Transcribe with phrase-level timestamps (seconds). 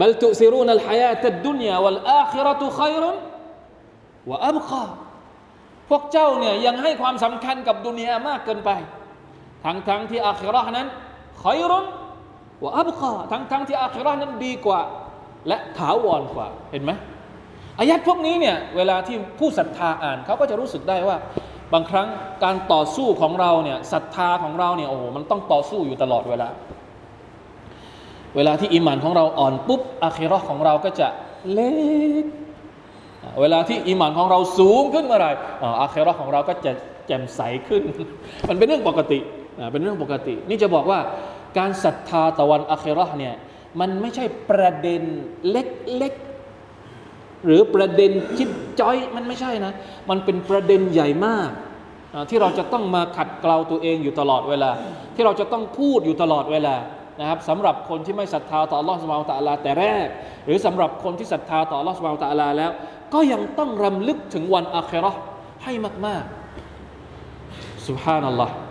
[0.00, 3.04] بل تؤثرون الحياة الدنيا والآخرة خير
[4.26, 4.84] وأبقى
[5.88, 8.70] พวกเจ้าเนี่ยยังให้ความสำคัญกับดุนยามากเกินไป
[9.64, 10.86] ทั้งทั้งที่อาคิเราะห์นั้น
[11.40, 11.84] ขอยรุน
[12.62, 14.80] ว่าอับกาทั้งทั้งที่อาคิเราะห์นั้นดีกว่า
[15.48, 16.92] และถาวรกว่า เห็นไหม
[17.78, 21.16] อายัดพวกนี้เนี่ยเวลาที่ผู้ศรัทธาอ่านเขาก็จะรู้สึกได้ว่า
[21.72, 22.08] บางครั้ง
[22.44, 26.48] การต่อสู้ของเราเนี่ยศรัทธาของเราเนี่ยโอ้โหมันต้องต่อสู้อยู่ตลอดเวลา
[28.37, 31.07] เวลาที่อิมานของเราอ่อนปุ๊บอาคิราะห์ของเราก็จะ
[31.51, 31.71] เล็
[32.23, 32.25] ก
[33.41, 35.31] เวลาที่อิมานของเราสูงขึ้นเมื่อไหร่
[35.81, 36.71] อาคิราะห์ของเราก็จะ
[37.07, 37.81] แจ่มใสขึ้น
[38.49, 39.19] มันเป็นเรื่องปกติ
[39.71, 40.99] เป็นเรื่องปกติ นี่จะบอกว่า
[41.57, 43.33] การศรัทธาตะวันอาคิราะห์เนี่ย
[43.79, 45.01] มันไม่ใช่ประเด็น
[45.51, 48.49] เล็กๆหรือประเด็นชิด
[48.79, 49.73] จ้อยมันไม่ใช่นะ
[50.09, 51.49] มันเป็นประเด็นใหญ่มาก
[52.29, 54.71] ที่เราจะต้องมาขัดเกลาตัวเองอยู่ตลอดเวลา
[55.15, 56.75] ที่เราจะต้องพูดอยู่ตลอดเวลา
[57.20, 60.06] นะครับสำหรับคนที่ไม่ศรัทธาต่อ Allah Subhanahu Wa Taala แต่แรก
[60.46, 62.70] หรือสำหรับคนที่ศรัทธาต่อ Allah Subhanahu Wa Taala แล้ว
[63.14, 65.20] ก็ยังต้องรำลึกถึงวันอาคราะห์
[65.64, 65.72] ให้
[66.06, 68.65] มากๆ سبحان الله